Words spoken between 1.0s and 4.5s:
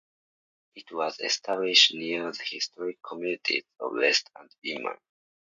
established near the historic communities of Rest and